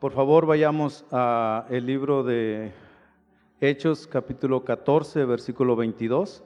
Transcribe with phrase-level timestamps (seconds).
[0.00, 2.72] por favor, vayamos a el libro de
[3.60, 6.42] Hechos, capítulo 14, versículo 22.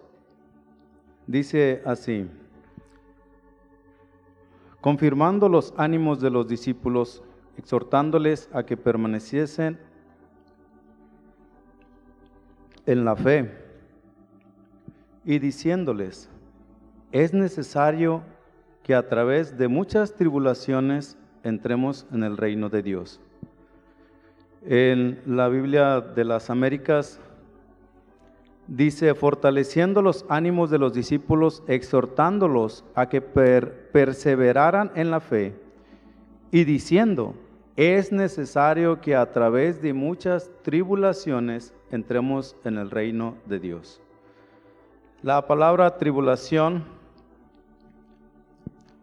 [1.29, 2.29] Dice así,
[4.81, 7.23] confirmando los ánimos de los discípulos,
[7.57, 9.79] exhortándoles a que permaneciesen
[12.87, 13.53] en la fe
[15.25, 16.29] y diciéndoles,
[17.13, 18.25] es necesario
[18.83, 23.21] que a través de muchas tribulaciones entremos en el reino de Dios.
[24.67, 27.21] En la Biblia de las Américas
[28.67, 35.55] dice, fortaleciendo los ánimos de los discípulos, exhortándolos a que perseveraran en la fe
[36.51, 37.35] y diciendo,
[37.77, 44.01] es necesario que a través de muchas tribulaciones entremos en el reino de Dios.
[45.23, 46.85] La palabra tribulación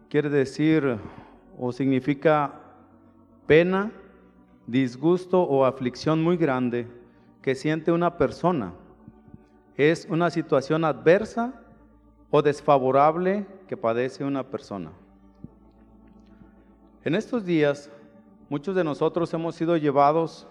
[0.08, 0.96] quiere decir
[1.58, 2.52] o significa
[3.46, 3.92] pena,
[4.72, 6.88] disgusto o aflicción muy grande
[7.42, 8.72] que siente una persona.
[9.76, 11.52] Es una situación adversa
[12.30, 14.90] o desfavorable que padece una persona.
[17.04, 17.90] En estos días,
[18.48, 20.48] muchos de nosotros hemos sido llevados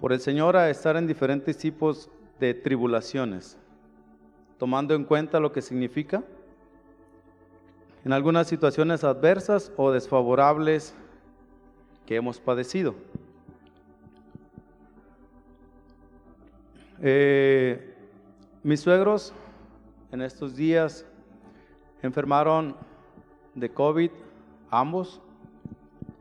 [0.00, 3.56] por el Señor a estar en diferentes tipos de tribulaciones,
[4.58, 6.24] tomando en cuenta lo que significa
[8.04, 10.96] en algunas situaciones adversas o desfavorables
[12.08, 12.94] que hemos padecido.
[17.02, 17.94] Eh,
[18.62, 19.34] mis suegros
[20.10, 21.04] en estos días
[22.00, 22.74] enfermaron
[23.54, 24.10] de COVID,
[24.70, 25.20] ambos.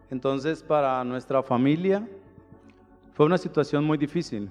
[0.09, 2.05] Entonces para nuestra familia
[3.13, 4.49] fue una situación muy difícil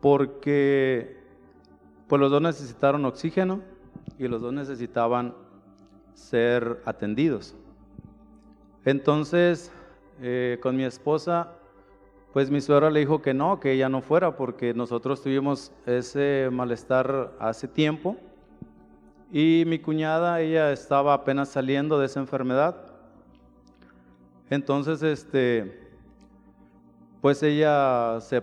[0.00, 1.16] porque
[2.08, 3.60] pues los dos necesitaron oxígeno
[4.18, 5.32] y los dos necesitaban
[6.12, 7.54] ser atendidos.
[8.84, 9.70] Entonces,
[10.22, 11.52] eh, con mi esposa,
[12.32, 16.48] pues mi suegra le dijo que no, que ella no fuera, porque nosotros tuvimos ese
[16.50, 18.16] malestar hace tiempo.
[19.32, 22.76] Y mi cuñada, ella estaba apenas saliendo de esa enfermedad.
[24.48, 25.90] Entonces, este,
[27.20, 28.42] pues ella se,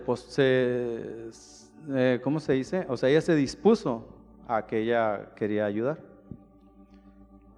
[1.94, 2.86] eh, ¿cómo se dice?
[2.88, 4.06] O sea, ella se dispuso
[4.46, 5.98] a que ella quería ayudar.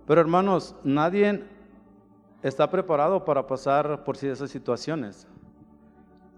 [0.07, 1.43] Pero hermanos, nadie
[2.43, 5.27] está preparado para pasar por esas situaciones.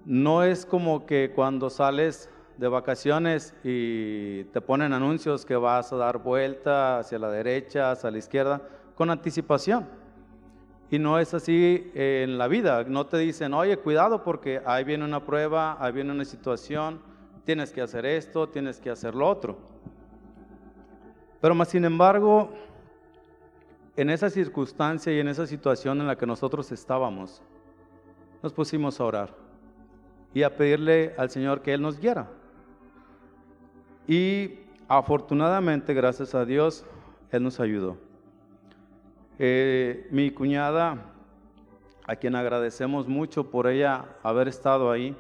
[0.05, 2.29] No es como que cuando sales
[2.59, 8.11] de vacaciones y te ponen anuncios que vas a dar vuelta hacia la derecha, hacia
[8.11, 8.63] la izquierda,
[8.95, 9.87] con anticipación.
[10.91, 12.85] Y no es así en la vida.
[12.85, 17.01] No te dicen, oye, cuidado porque ahí viene una prueba, ahí viene una situación,
[17.45, 19.57] tienes que hacer esto, tienes que hacer lo otro.
[21.41, 22.51] Pero más sin embargo,
[23.97, 27.43] en esa circunstancia y en esa situación en la que nosotros estábamos,
[28.43, 29.35] nos pusimos a orar
[30.35, 32.29] y a pedirle al Señor que Él nos guiara.
[34.07, 36.85] Y afortunadamente, gracias a Dios,
[37.31, 37.97] Él nos ayudó.
[39.39, 41.13] Eh, mi cuñada,
[42.07, 45.17] a quien agradecemos mucho por ella haber estado ahí,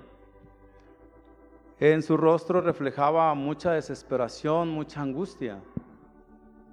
[1.81, 5.61] en su rostro reflejaba mucha desesperación, mucha angustia,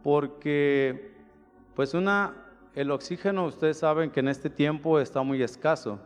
[0.03, 1.10] porque
[1.75, 2.33] pues una,
[2.75, 5.99] el oxígeno, ustedes saben que en este tiempo está muy escaso.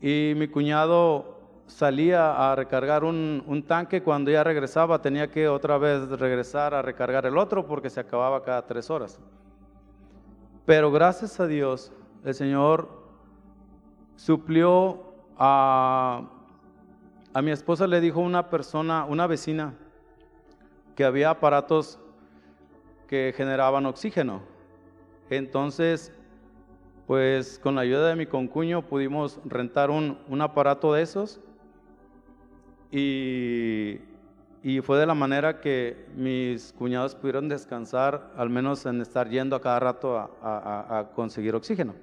[0.00, 6.08] Y mi cuñado salía a recargar un, tanque, cuando ya regresaba tenía que otra vez
[6.08, 9.20] regresar a recargar el otro porque se acababa cada tres horas.
[10.66, 11.92] Pero gracias a Dios,
[12.24, 12.88] el Señor
[14.16, 15.04] suplió
[15.38, 16.22] a,
[17.32, 19.74] a mi esposa, le dijo una persona, una vecina,
[20.96, 21.99] que había aparatos
[23.10, 24.40] que generaban oxígeno.
[25.30, 26.12] Entonces,
[27.08, 31.40] pues con la ayuda de mi concuño pudimos rentar un, aparato de esos
[32.92, 33.98] y,
[34.84, 39.60] fue de la manera que mis cuñados pudieron descansar, al menos en estar yendo a
[39.60, 41.96] cada rato a, a conseguir oxígeno.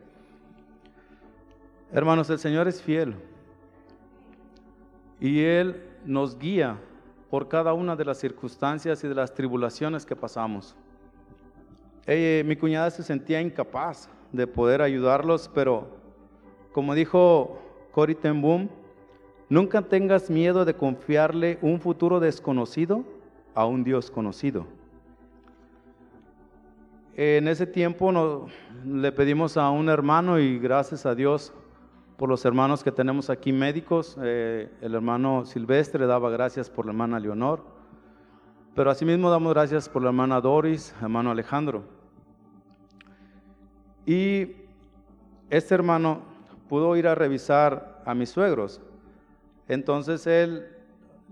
[1.93, 3.15] Hermanos, el Señor es fiel
[5.21, 6.77] y Él nos guía
[7.29, 10.75] por cada una de las circunstancias y de las tribulaciones que pasamos
[12.07, 15.87] mi cuñada se sentía incapaz de poder ayudarlos, pero
[16.71, 17.59] como dijo
[17.91, 18.69] Cory ten
[19.49, 23.03] nunca tengas miedo de confiarle un futuro desconocido
[23.53, 24.67] a un Dios conocido.
[27.15, 28.47] En ese tiempo
[28.85, 31.51] le pedimos a un hermano y gracias a Dios
[32.15, 36.91] por los hermanos que tenemos aquí médicos, eh, el hermano Silvestre daba gracias por la
[36.91, 37.63] hermana Leonor,
[38.75, 41.96] pero asimismo damos gracias por la hermana Doris, hermano Alejandro.
[44.07, 44.55] Y
[45.49, 46.21] este hermano,
[46.69, 48.81] pudo ir a revisar a mis suegros.
[49.67, 50.65] Entonces él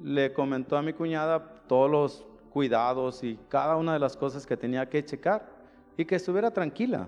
[0.03, 4.57] le comentó a mi cuñada todos los cuidados y cada una de las cosas que
[4.57, 5.49] tenía que checar
[5.97, 7.07] y que estuviera tranquila,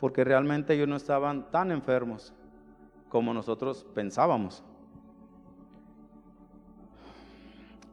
[0.00, 2.32] porque realmente ellos no estaban tan enfermos
[3.10, 4.62] como nosotros pensábamos.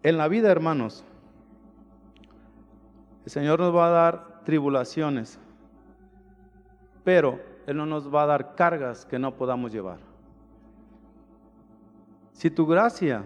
[0.03, 1.03] En la vida, hermanos,
[3.25, 5.39] el Señor nos va a dar tribulaciones,
[7.03, 9.99] pero Él no nos va a dar cargas que no podamos llevar.
[12.33, 13.23] Si tu gracia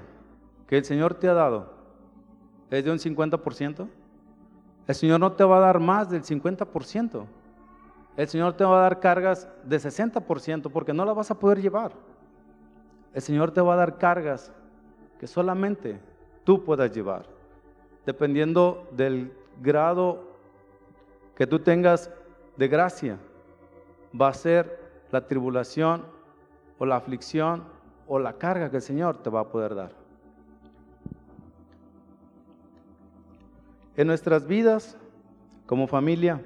[0.68, 1.74] que el Señor te ha dado
[2.69, 3.88] es de un 50%,
[4.88, 7.25] el Señor no te va a dar más del 50%.
[8.18, 11.62] El Señor te va a dar cargas de 60% porque no las vas a poder
[11.62, 11.94] llevar.
[13.13, 14.51] El Señor te va a dar cargas
[15.19, 16.00] que solamente
[16.44, 17.25] tú puedas llevar,
[18.06, 20.24] dependiendo del grado
[21.36, 22.12] que tú tengas
[22.57, 23.18] de gracia.
[24.20, 24.80] Va a ser
[25.12, 26.04] la tribulación
[26.78, 27.64] o la aflicción
[28.08, 29.92] o la carga que el Señor te va a poder dar.
[33.98, 34.98] En nuestras vidas,
[35.66, 36.42] como familia,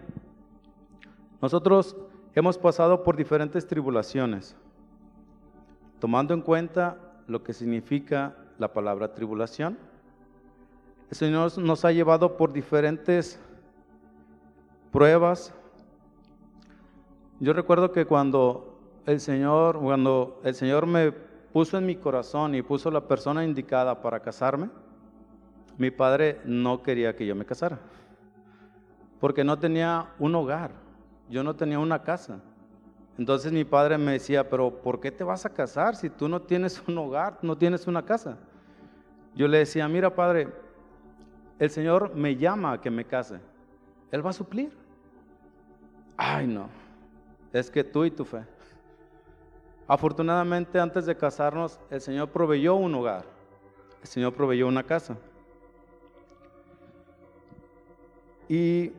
[1.41, 1.95] nosotros
[2.35, 4.55] hemos pasado por diferentes tribulaciones,
[5.99, 9.77] tomando en cuenta lo que significa la palabra tribulación.
[11.09, 13.39] El Señor nos ha llevado por diferentes
[14.91, 15.53] pruebas.
[17.39, 22.61] Yo recuerdo que cuando el Señor, cuando el Señor me puso en mi corazón y
[22.61, 24.69] puso la persona indicada para casarme,
[25.77, 27.79] mi padre no quería que yo me casara,
[29.21, 30.71] porque no tenía un hogar,
[31.29, 32.41] yo no tenía una casa.
[33.17, 36.41] Entonces mi padre me decía, pero ¿por qué te vas a casar si tú no
[36.41, 38.37] tienes un hogar, no tienes una casa?
[39.35, 40.49] Yo le decía, mira padre,
[41.57, 43.39] el Señor me llama a que me case,
[44.11, 44.71] Él va a suplir.
[46.17, 46.67] Ay no,
[47.53, 48.43] es que tú y tu fe.
[49.87, 53.25] Afortunadamente antes de casarnos, el Señor proveyó un hogar,
[54.01, 55.17] el Señor proveyó una casa.
[58.47, 58.91] Y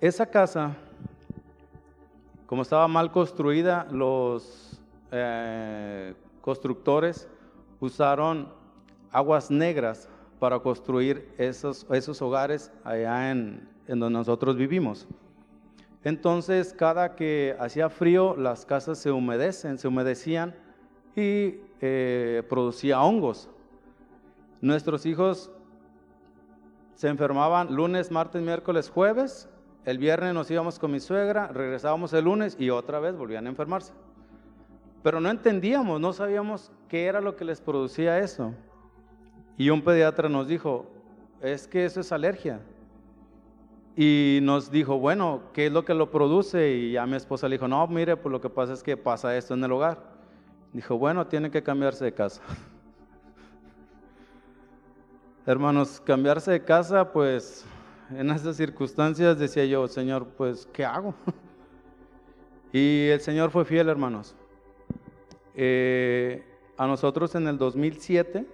[0.00, 0.76] esa casa,
[2.46, 4.80] como estaba mal construida, los
[5.12, 7.28] eh, constructores
[7.80, 8.48] usaron
[9.12, 10.08] aguas negras
[10.38, 15.06] para construir esos, esos hogares allá en, donde nosotros vivimos.
[16.02, 20.54] Entonces, cada que hacía frío, las casas se humedecen, se humedecían
[21.14, 23.50] y eh, producía hongos.
[24.62, 25.50] Nuestros hijos
[26.94, 29.48] se enfermaban lunes, martes, miércoles, jueves.
[29.84, 33.50] El viernes nos íbamos con mi suegra, regresábamos el lunes y otra vez volvían a
[33.50, 33.92] enfermarse.
[35.02, 38.54] Pero no entendíamos, no sabíamos qué era lo que les producía eso.
[39.56, 40.86] Y un pediatra nos dijo,
[41.40, 42.60] es que eso es alergia.
[43.96, 46.72] Y nos dijo, bueno, ¿qué es lo que lo produce?
[46.72, 49.36] Y a mi esposa le dijo, no, mire, pues lo que pasa es que pasa
[49.36, 49.98] esto en el hogar.
[50.72, 52.40] Dijo, bueno, tiene que cambiarse de casa.
[55.46, 57.64] Hermanos, cambiarse de casa, pues
[58.10, 61.14] en esas circunstancias decía yo, Señor, pues, ¿qué hago?
[62.72, 64.36] Y el Señor fue fiel, hermanos.
[65.56, 66.44] Eh,
[66.76, 68.46] a nosotros en el 2007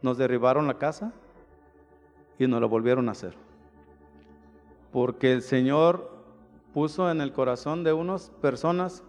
[0.00, 1.12] nos derribaron la casa
[2.38, 3.34] y nos la volvieron a hacer.
[4.92, 6.10] Porque el Señor
[6.74, 9.02] puso en el corazón de unas personas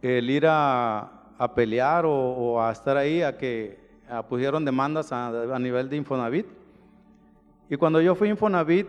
[0.00, 1.18] el ir a,
[1.54, 3.82] pelear o a estar ahí, a que
[4.14, 6.44] Ah, pusieron demandas a, nivel de Infonavit.
[7.70, 8.86] Y cuando yo fui a Infonavit,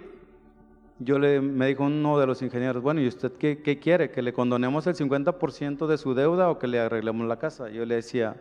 [1.00, 4.12] yo le, me dijo uno de los ingenieros, bueno, ¿y usted qué, qué quiere?
[4.12, 7.70] ¿Que le condonemos el 50% de su deuda o que le arreglemos la casa?
[7.70, 8.36] Yo le decía,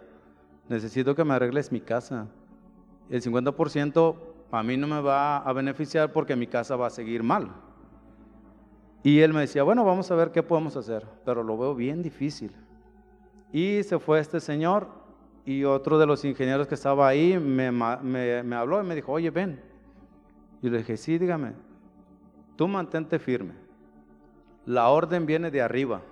[0.68, 2.26] necesito que me arregles mi casa.
[3.08, 4.16] El 50%
[4.52, 7.50] a mí no me va a beneficiar porque mi casa va a seguir mal.
[9.02, 12.02] Y él me decía, bueno, vamos a ver qué podemos hacer, pero lo veo bien
[12.02, 12.54] difícil.
[13.50, 14.88] Y se fue este señor
[15.44, 17.66] y otro de los ingenieros que estaba ahí me,
[18.54, 19.58] habló y me dijo, oye, ven.
[20.60, 21.54] Y le dije, sí, dígame,
[22.54, 23.54] tú mantente firme.
[24.66, 26.02] La orden viene de arriba.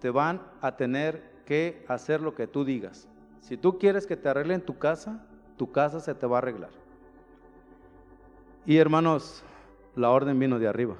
[0.00, 3.08] Te van a tener que hacer lo que tú digas.
[3.40, 6.85] Si tú quieres que te arreglen tu casa, tu casa se te va a arreglar.
[8.66, 9.44] Y hermanos,
[9.94, 10.96] la orden vino de arriba.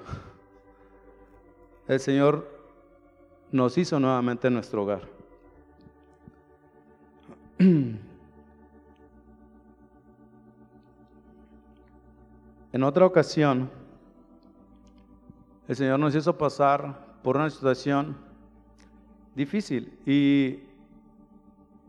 [1.89, 2.49] El Señor
[3.51, 5.03] nos hizo nuevamente nuestro hogar.
[12.73, 13.71] En otra ocasión,
[15.67, 18.19] el Señor nos hizo pasar por una situación
[19.35, 20.59] difícil y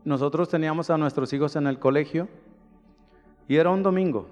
[0.06, 2.30] nosotros teníamos a nuestros hijos en el colegio
[3.50, 4.30] y era un domingo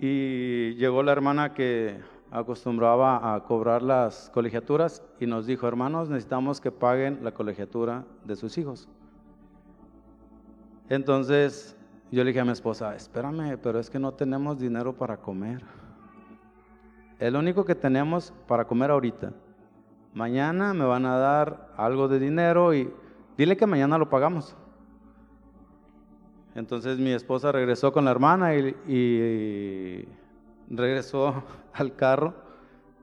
[0.00, 6.58] y llegó la hermana que acostumbraba a cobrar las colegiaturas y nos dijo, hermanos, necesitamos
[6.60, 8.88] que paguen la colegiatura de sus hijos.
[10.88, 11.76] Entonces
[12.10, 15.62] yo le dije a mi esposa, espérame, pero es que no tenemos dinero para comer.
[17.18, 19.34] El único que tenemos para comer ahorita.
[20.14, 22.90] Mañana me van a dar algo de dinero y
[23.36, 24.56] dile que mañana lo pagamos.
[26.54, 30.06] Entonces mi esposa regresó con la hermana y,
[30.68, 31.42] regresó
[31.72, 32.34] al carro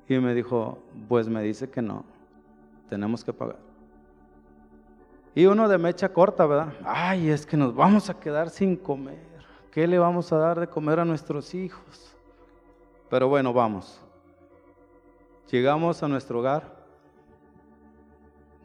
[0.07, 2.03] y me dijo, pues me dice que no,
[2.89, 3.57] tenemos que pagar.
[5.35, 6.73] Y uno de mecha corta, ¿verdad?
[6.83, 9.27] Ay, es que nos vamos a quedar sin comer.
[9.71, 12.15] ¿Qué le vamos a dar de comer a nuestros hijos?
[13.09, 14.01] Pero bueno, vamos.
[15.51, 16.75] Llegamos a nuestro hogar,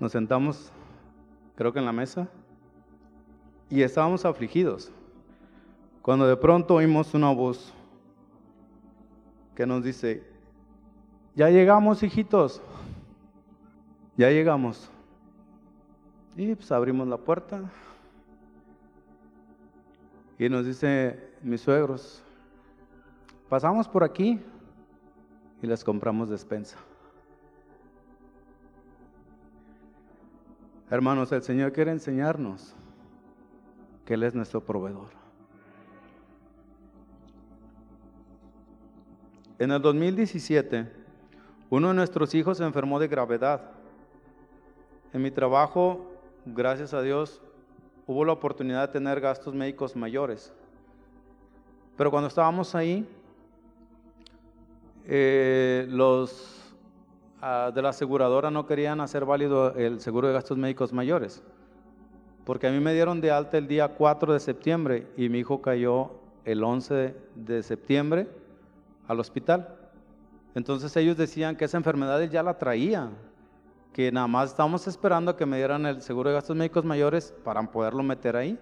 [0.01, 0.73] nos sentamos,
[1.55, 2.27] creo que en la mesa,
[3.73, 4.93] y estábamos afligidos.
[6.02, 7.73] Cuando de pronto oímos una voz
[9.55, 10.23] que nos dice,
[11.35, 12.61] ya llegamos hijitos,
[14.19, 14.91] ya llegamos.
[16.37, 17.62] Y pues abrimos la puerta
[20.38, 22.23] y nos dice mis suegros,
[23.49, 24.38] pasamos por aquí
[25.62, 26.76] y les compramos despensa.
[30.91, 32.76] Hermanos, el Señor quiere enseñarnos
[34.05, 35.09] que Él es nuestro proveedor.
[39.59, 40.91] En el 2017,
[41.71, 43.71] uno de nuestros hijos se enfermó de gravedad.
[45.13, 46.11] En mi trabajo,
[46.45, 47.41] gracias a Dios,
[48.07, 50.53] hubo la oportunidad de tener gastos médicos mayores.
[51.97, 53.09] Pero cuando estábamos ahí,
[55.07, 56.63] eh, los
[57.45, 61.43] Ah, de la aseguradora no querían hacer válido el seguro de gastos médicos mayores,
[62.45, 65.63] porque a mí me dieron de alta el día 4 de septiembre y mi hijo
[65.63, 66.13] cayó
[66.45, 68.29] el 11 de septiembre
[69.07, 69.77] al hospital.
[70.55, 73.11] Entonces ellos decían que esa enfermedad ya la traía,
[73.93, 77.63] que nada más estábamos esperando que me dieran el seguro de gastos médicos mayores para
[77.63, 78.59] poderlo meter ahí.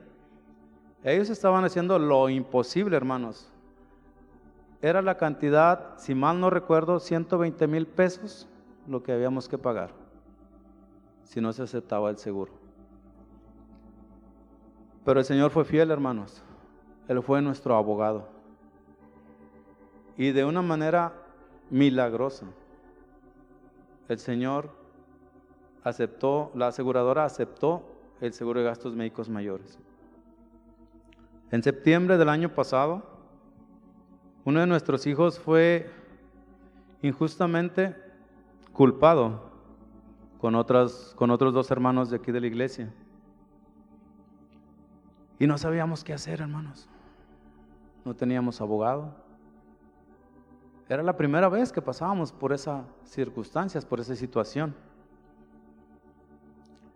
[1.03, 3.51] Ellos estaban haciendo lo imposible, hermanos.
[4.83, 8.47] Era la cantidad, si mal no recuerdo, 120 mil pesos
[8.87, 9.91] lo que habíamos que pagar
[11.25, 12.60] si no se aceptaba el seguro.
[15.11, 16.41] Pero el Señor fue fiel, hermanos.
[17.09, 18.29] Él fue nuestro abogado.
[20.17, 21.13] Y de una manera
[21.69, 22.47] milagrosa,
[24.09, 24.71] el Señor
[25.83, 27.83] aceptó, la aseguradora aceptó
[28.21, 29.81] el seguro de gastos médicos mayores.
[31.51, 33.03] En septiembre del año pasado,
[34.45, 35.91] uno de nuestros hijos fue
[37.03, 37.97] injustamente
[38.73, 39.51] culpado
[40.41, 42.95] con, otras, con otros dos hermanos de aquí de la iglesia.
[45.41, 46.89] Y no sabíamos qué hacer, hermanos.
[48.05, 49.13] No teníamos abogado.
[50.89, 54.73] Era la primera vez que pasábamos por esas circunstancias, por esa situación.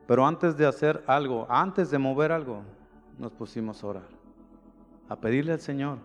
[0.07, 2.63] Pero antes de hacer algo, antes de mover algo,
[3.19, 4.09] nos pusimos a orar,
[5.09, 5.99] a pedirle al Señor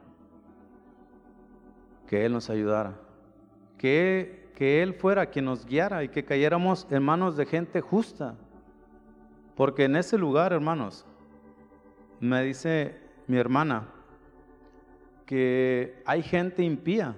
[2.07, 2.95] que Él nos ayudara,
[3.77, 8.35] que que Él fuera quien nos guiara y que cayéramos en manos de gente justa.
[9.55, 11.05] Porque en ese lugar, hermanos,
[12.19, 13.87] me dice mi hermana
[15.25, 17.15] que hay gente impía.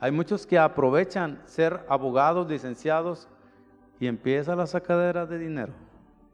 [0.00, 3.28] Hay muchos que aprovechan ser abogados, licenciados
[3.98, 5.72] y empieza la sacadera de dinero.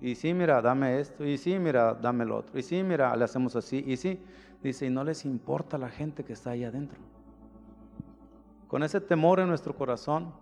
[0.00, 1.25] Y sí, mira, dame esto.
[1.25, 2.59] Y sí, mira, dame lo otro.
[2.59, 3.85] Y sí, mira, le hacemos así.
[3.87, 4.21] Y sí,
[4.62, 6.99] dice, y no les importa la gente que está ahí adentro.
[8.68, 10.33] Con ese temor en nuestro corazón,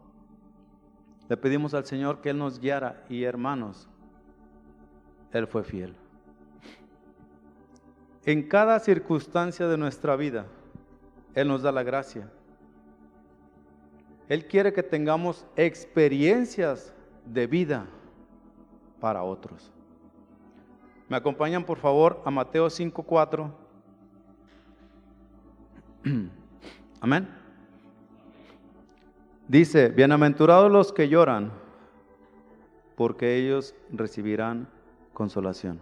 [1.29, 3.89] le pedimos al Señor que Él nos guiara y hermanos,
[5.33, 5.95] Él fue fiel.
[8.27, 10.47] En cada circunstancia de nuestra vida,
[11.33, 12.29] Él nos da la gracia.
[14.29, 16.93] Él quiere que tengamos experiencias
[17.25, 17.87] de vida
[19.01, 19.71] para otros.
[21.09, 23.49] ¿Me acompañan por favor a Mateo 5.4?
[27.01, 27.29] Amén.
[29.47, 31.53] Dice, bienaventurados los que lloran,
[32.97, 34.69] porque ellos recibirán
[35.13, 35.79] consolación.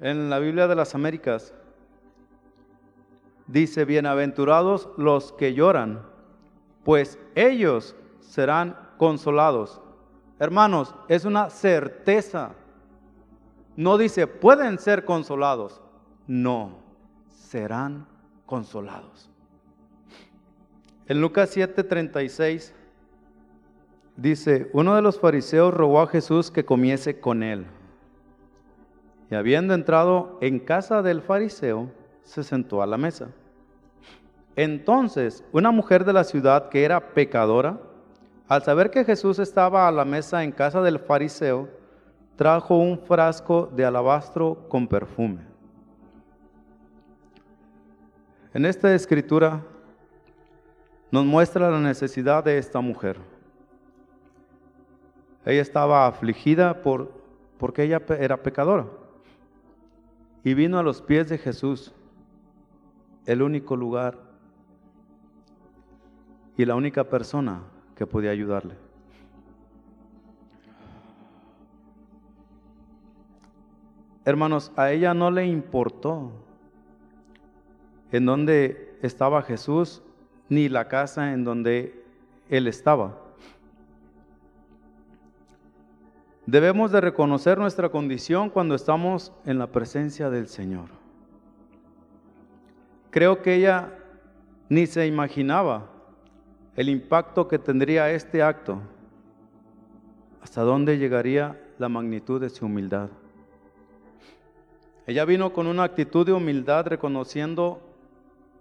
[0.00, 1.52] En la Biblia de las Américas
[3.48, 6.02] dice, bienaventurados los que lloran,
[6.84, 9.80] pues ellos serán consolados.
[10.38, 12.52] Hermanos, es una certeza.
[13.76, 15.80] No dice, pueden ser consolados.
[16.26, 16.78] No,
[17.28, 18.06] serán
[18.46, 19.28] consolados.
[21.08, 22.72] En Lucas 7:36
[24.16, 27.66] dice, uno de los fariseos rogó a Jesús que comiese con él.
[29.30, 31.90] Y habiendo entrado en casa del fariseo,
[32.22, 33.28] se sentó a la mesa.
[34.56, 37.78] Entonces, una mujer de la ciudad que era pecadora,
[38.48, 41.68] al saber que Jesús estaba a la mesa en casa del fariseo,
[42.36, 45.42] trajo un frasco de alabastro con perfume.
[48.54, 49.62] En esta escritura
[51.10, 53.18] nos muestra la necesidad de esta mujer.
[55.44, 57.12] Ella estaba afligida por,
[57.58, 58.86] porque ella era pecadora
[60.48, 61.92] y vino a los pies de Jesús,
[63.26, 64.16] el único lugar
[66.56, 67.64] y la única persona
[67.94, 68.74] que podía ayudarle.
[74.24, 76.32] Hermanos, a ella no le importó
[78.10, 80.00] en dónde estaba Jesús
[80.48, 82.02] ni la casa en donde
[82.48, 83.18] él estaba.
[86.50, 90.88] Debemos de reconocer nuestra condición cuando estamos en la presencia del Señor.
[93.10, 93.92] Creo que ella
[94.70, 95.90] ni se imaginaba
[96.74, 98.80] el impacto que tendría este acto,
[100.40, 103.10] hasta dónde llegaría la magnitud de su humildad.
[105.06, 107.78] Ella vino con una actitud de humildad reconociendo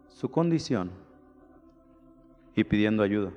[0.10, 0.92] su condición
[2.54, 3.32] y pidiendo ayuda.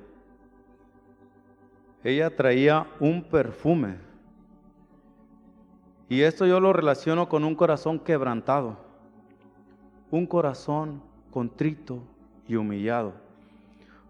[2.03, 4.10] Ella traía un perfume.
[6.11, 8.75] Y esto yo lo relaciono con un corazón quebrantado,
[10.11, 11.01] un corazón
[11.31, 12.03] contrito
[12.49, 13.13] y humillado.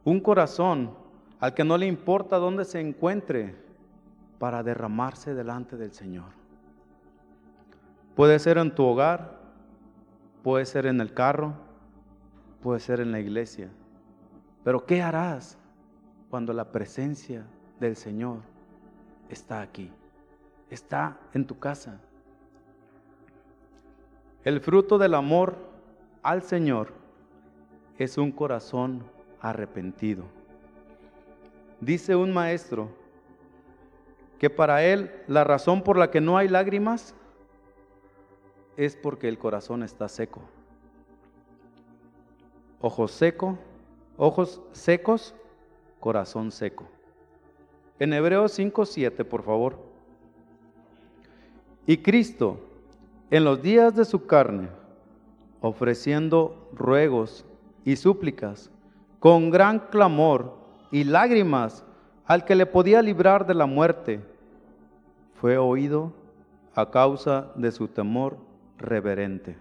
[0.03, 0.95] Un corazón
[1.39, 3.53] al que no le importa dónde se encuentre
[4.39, 6.31] para derramarse delante del Señor.
[8.15, 9.37] Puede ser en tu hogar,
[10.41, 11.53] puede ser en el carro,
[12.63, 13.69] puede ser en la iglesia.
[14.63, 15.55] Pero ¿qué harás
[16.31, 17.45] cuando la presencia
[17.79, 18.39] del Señor
[19.29, 19.91] está aquí?
[20.71, 21.99] Está en tu casa.
[24.45, 25.55] El fruto del amor
[26.23, 26.93] al Señor
[27.99, 29.03] es un corazón
[29.41, 30.23] arrepentido.
[31.81, 32.89] Dice un maestro
[34.39, 37.13] que para él la razón por la que no hay lágrimas
[38.77, 40.41] es porque el corazón está seco.
[42.79, 43.59] Ojos seco,
[44.17, 45.35] ojos secos,
[45.99, 46.87] corazón seco.
[47.99, 49.90] En Hebreos 5:7, por favor.
[51.91, 52.57] Y Cristo,
[53.29, 54.69] en los días de su carne,
[55.59, 57.45] ofreciendo ruegos
[57.83, 58.71] y súplicas
[59.19, 60.55] con gran clamor
[60.89, 61.83] y lágrimas
[62.25, 64.21] al que le podía librar de la muerte,
[65.33, 66.13] fue oído
[66.75, 68.37] a causa de su temor
[68.77, 69.57] reverente.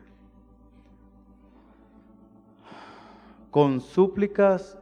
[3.51, 4.79] Con súplicas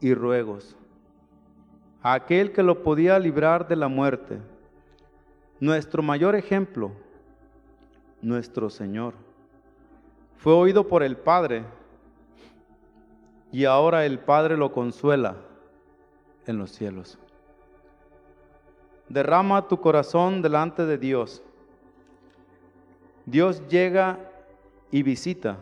[0.00, 0.76] y ruegos,
[2.02, 4.40] aquel que lo podía librar de la muerte,
[5.60, 6.90] nuestro mayor ejemplo,
[8.22, 9.14] nuestro Señor,
[10.38, 11.64] fue oído por el Padre
[13.52, 15.36] y ahora el Padre lo consuela
[16.46, 17.18] en los cielos.
[19.08, 21.42] Derrama tu corazón delante de Dios.
[23.26, 24.18] Dios llega
[24.90, 25.58] y visita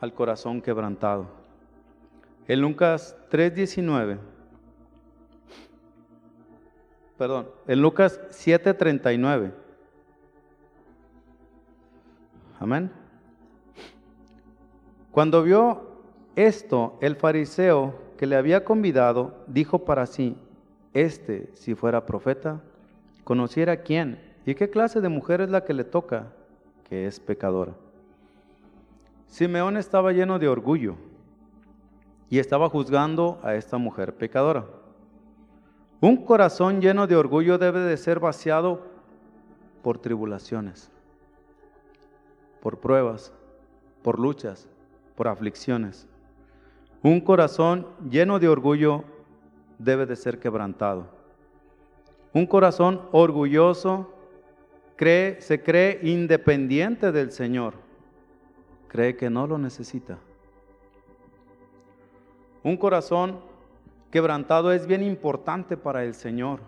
[0.00, 1.26] al corazón quebrantado.
[2.46, 4.18] En Lucas 3:19,
[7.18, 9.52] perdón, en Lucas 7:39.
[12.60, 12.90] Amén.
[15.10, 15.82] Cuando vio
[16.36, 20.36] esto el fariseo que le había convidado dijo para sí,
[20.94, 22.60] este, si fuera profeta,
[23.24, 26.28] conociera quién y qué clase de mujer es la que le toca,
[26.88, 27.72] que es pecadora.
[29.26, 30.94] Simeón estaba lleno de orgullo
[32.30, 34.64] y estaba juzgando a esta mujer pecadora.
[36.00, 38.86] Un corazón lleno de orgullo debe de ser vaciado
[39.82, 40.90] por tribulaciones,
[42.60, 43.32] por pruebas,
[44.02, 44.68] por luchas,
[45.16, 46.06] por aflicciones.
[47.02, 49.02] Un corazón lleno de orgullo
[49.78, 51.06] debe de ser quebrantado.
[52.32, 54.12] Un corazón orgulloso
[54.94, 57.74] cree, se cree independiente del Señor.
[58.86, 60.18] Cree que no lo necesita.
[62.62, 63.40] Un corazón
[64.10, 66.60] quebrantado es bien importante para el Señor.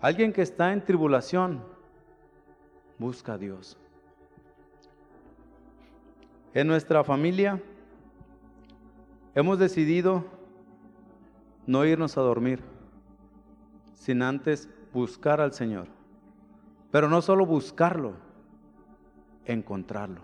[0.00, 1.62] Alguien que está en tribulación
[2.98, 3.76] busca a Dios.
[6.52, 7.60] En nuestra familia
[9.34, 10.24] Hemos decidido
[11.66, 12.62] no irnos a dormir
[13.94, 15.88] sin antes buscar al Señor.
[16.92, 18.14] Pero no solo buscarlo,
[19.44, 20.20] encontrarlo.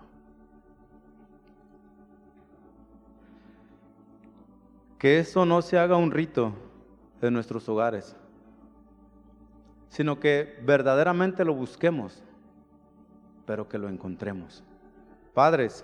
[5.01, 6.53] Que eso no se haga un rito
[7.21, 8.15] de nuestros hogares,
[9.89, 12.21] sino que verdaderamente lo busquemos,
[13.47, 14.63] pero que lo encontremos.
[15.33, 15.83] Padres,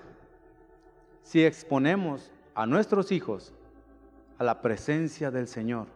[1.23, 3.55] si exponemos a nuestros hijos
[4.37, 5.87] a la presencia del Señor,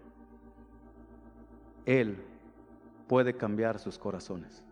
[1.86, 2.18] Él
[3.08, 4.64] puede cambiar sus corazones.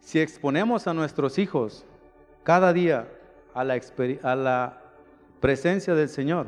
[0.00, 1.84] Si exponemos a nuestros hijos
[2.42, 3.06] cada día
[3.52, 3.78] a la,
[4.22, 4.81] a la
[5.42, 6.46] presencia del Señor,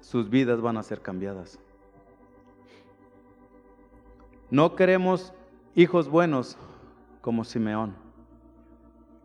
[0.00, 1.58] sus vidas van a ser cambiadas.
[4.50, 5.34] No queremos
[5.74, 6.56] hijos buenos
[7.20, 7.94] como Simeón,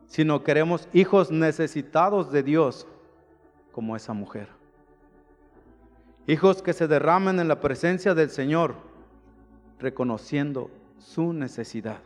[0.05, 2.85] sino queremos hijos necesitados de Dios
[3.71, 4.49] como esa mujer.
[6.27, 8.75] Hijos que se derramen en la presencia del Señor,
[9.79, 10.69] reconociendo
[10.99, 11.99] su necesidad.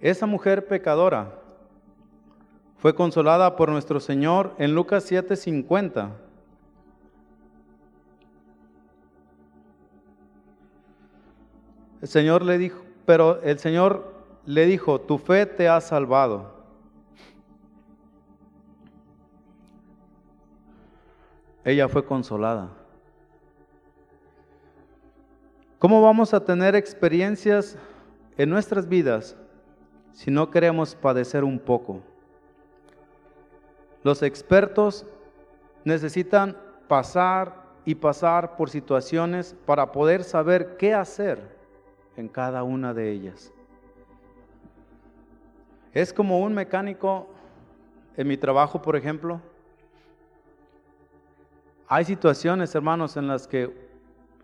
[0.00, 1.45] Esa mujer pecadora
[2.78, 6.10] fue consolada por nuestro Señor en Lucas 7:50.
[12.02, 16.54] El Señor le dijo, pero el Señor le dijo, tu fe te ha salvado.
[21.64, 22.68] Ella fue consolada.
[25.78, 27.76] ¿Cómo vamos a tener experiencias
[28.36, 29.36] en nuestras vidas
[30.12, 32.02] si no queremos padecer un poco?
[34.06, 35.04] Los expertos
[35.84, 41.42] necesitan pasar y pasar por situaciones para poder saber qué hacer
[42.16, 43.52] en cada una de ellas.
[45.92, 47.26] Es como un mecánico
[48.16, 49.40] en mi trabajo, por ejemplo.
[51.88, 53.74] Hay situaciones, hermanos, en las que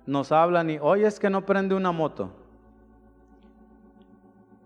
[0.04, 2.32] nos hablan y, oye, es que no prende una moto.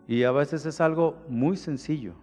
[0.08, 2.14] Y a veces es algo muy sencillo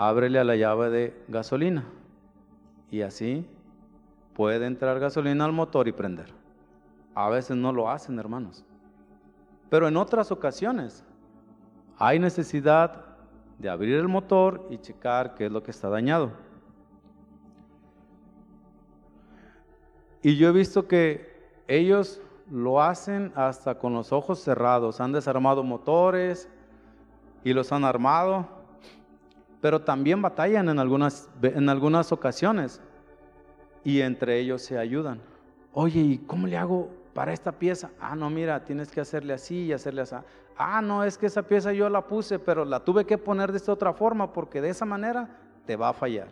[0.00, 1.84] ábrele a la llave de gasolina
[2.90, 3.46] y así
[4.32, 6.32] puede entrar gasolina al motor y prender.
[7.14, 8.64] A veces no lo hacen, hermanos.
[9.68, 11.04] Pero en otras ocasiones
[11.98, 13.04] hay necesidad
[13.58, 16.30] de abrir el motor y checar qué es lo que está dañado.
[20.22, 24.98] Y yo he visto que ellos lo hacen hasta con los ojos cerrados.
[24.98, 26.48] Han desarmado motores
[27.44, 28.59] y los han armado
[29.60, 32.80] pero también batallan en algunas, en algunas ocasiones
[33.84, 35.20] y entre ellos se ayudan.
[35.72, 37.90] Oye, ¿y cómo le hago para esta pieza?
[38.00, 40.16] Ah, no, mira, tienes que hacerle así y hacerle así.
[40.56, 43.58] Ah, no, es que esa pieza yo la puse, pero la tuve que poner de
[43.58, 45.28] esta otra forma porque de esa manera
[45.66, 46.28] te va a fallar.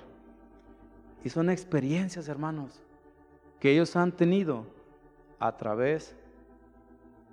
[1.25, 2.83] Y son experiencias, hermanos,
[3.61, 4.65] que ellos han tenido
[5.39, 6.17] a través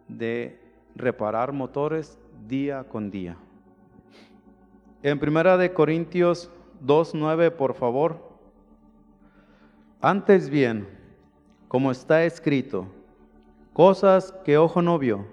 [0.07, 0.59] de
[0.95, 3.37] reparar motores día con día.
[5.03, 6.49] En Primera de Corintios
[6.83, 8.17] 2.9, por favor.
[10.01, 10.87] Antes bien,
[11.67, 12.87] como está escrito,
[13.73, 15.25] cosas que ojo no vio,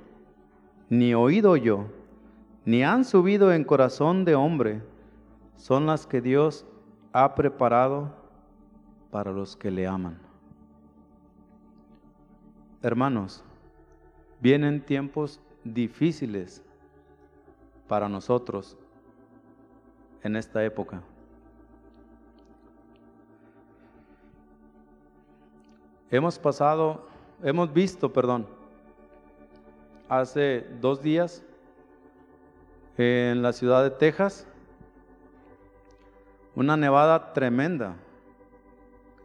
[0.88, 1.86] ni oído yo,
[2.64, 4.82] ni han subido en corazón de hombre,
[5.56, 6.64] son las que Dios
[7.12, 8.14] ha preparado
[9.10, 10.18] para los que le aman.
[12.82, 13.44] Hermanos,
[14.40, 16.62] vienen tiempos difíciles
[17.86, 18.76] para nosotros
[20.22, 21.02] en esta época.
[26.10, 27.06] Hemos pasado,
[27.42, 28.46] hemos visto, perdón,
[30.08, 31.42] hace dos días
[32.98, 34.46] en la ciudad de Texas
[36.54, 37.96] una nevada tremenda.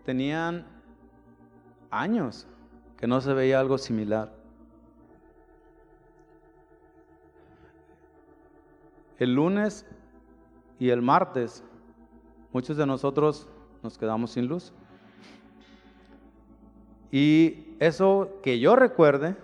[0.06, 0.66] Tenían
[1.92, 2.48] años
[2.98, 4.32] que no se veía algo similar.
[9.20, 9.86] El lunes
[10.80, 11.63] y el martes
[12.54, 13.48] muchos de nosotros
[13.84, 14.74] nos quedamos sin luz.
[17.12, 19.36] Y eso que yo recuerde,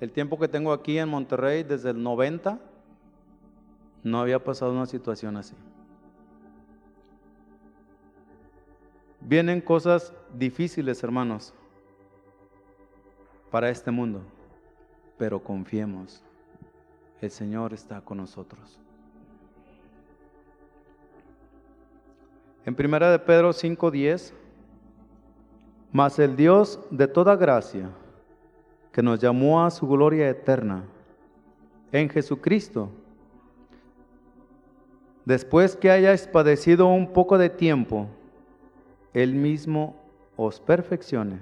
[0.00, 2.58] el tiempo que tengo aquí en Monterrey desde el 90,
[4.02, 5.54] no había pasado una situación así.
[9.20, 11.54] Vienen cosas difíciles, hermanos,
[13.50, 14.20] para este mundo,
[15.16, 16.22] pero confiemos,
[17.22, 18.78] el Señor está con nosotros.
[22.66, 24.32] En primera de Pedro 5:10,
[25.92, 27.90] mas el Dios de toda gracia,
[28.90, 30.84] que nos llamó a su gloria eterna
[31.92, 32.88] en Jesucristo,
[35.26, 38.08] después que hayáis padecido un poco de tiempo,
[39.12, 39.94] Él mismo
[40.34, 41.40] os perfeccione,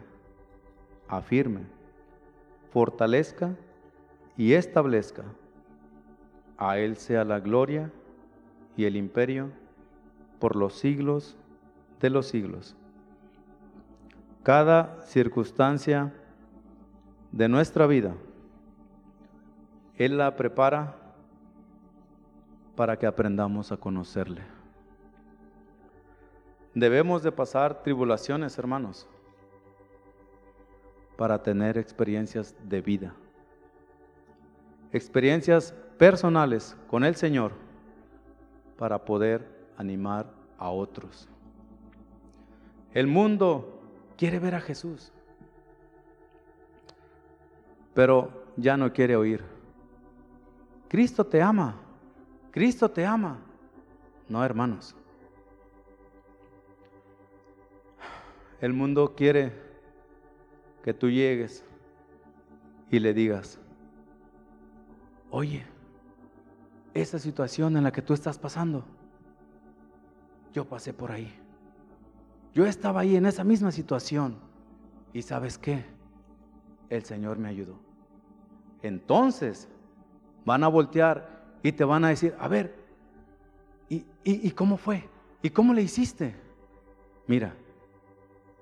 [1.07, 1.61] afirme,
[2.73, 3.55] fortalezca
[4.37, 5.23] y establezca.
[6.59, 7.93] A Él sea la gloria
[8.77, 9.62] y el imperio
[10.43, 11.37] por los siglos
[12.01, 12.75] de los siglos.
[14.43, 16.13] Cada circunstancia
[17.31, 18.17] de nuestra vida,
[19.97, 20.97] Él la prepara
[22.75, 24.43] para que aprendamos a conocerle.
[26.75, 29.07] Debemos de pasar tribulaciones, hermanos,
[31.17, 33.15] para tener experiencias de vida.
[34.91, 37.53] Experiencias personales con el Señor
[38.77, 41.29] para poder animar a otros.
[42.95, 43.81] El mundo
[44.17, 45.13] quiere ver a Jesús,
[47.95, 49.43] pero ya no quiere oír.
[50.89, 51.77] Cristo te ama,
[52.51, 53.39] Cristo te ama.
[54.29, 54.95] No, hermanos.
[58.61, 59.53] El mundo quiere
[60.85, 61.65] que tú llegues
[62.91, 63.59] y le digas,
[65.31, 65.65] oye,
[66.95, 68.85] esa situación en la que tú estás pasando,
[70.53, 71.33] yo pasé por ahí.
[72.55, 74.37] Yo estaba ahí en esa misma situación
[75.13, 75.85] y sabes qué,
[76.91, 77.79] el Señor me ayudó.
[78.83, 79.69] Entonces
[80.45, 82.75] van a voltear y te van a decir, a ver,
[83.89, 85.09] ¿y, y cómo fue?
[85.41, 86.35] ¿Y cómo le hiciste?
[87.27, 87.55] Mira,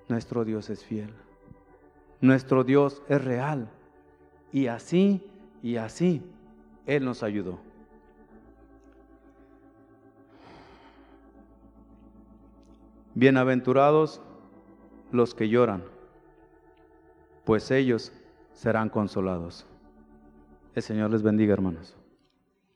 [0.09, 1.13] nuestro Dios es fiel.
[2.21, 3.69] Nuestro Dios es real.
[4.53, 5.25] Y así
[5.63, 6.23] y así
[6.87, 7.70] Él nos ayudó.
[13.15, 14.21] Bienaventurados
[15.11, 15.83] los que lloran,
[17.45, 18.13] pues ellos
[18.53, 19.67] serán consolados.
[20.75, 21.97] El Señor les bendiga, hermanos.